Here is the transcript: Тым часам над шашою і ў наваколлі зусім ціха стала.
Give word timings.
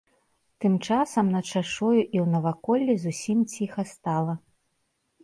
Тым 0.63 0.73
часам 0.87 1.25
над 1.35 1.45
шашою 1.49 1.97
і 1.97 2.03
ў 2.05 2.23
наваколлі 2.37 2.93
зусім 3.05 3.45
ціха 3.53 3.81
стала. 3.93 4.33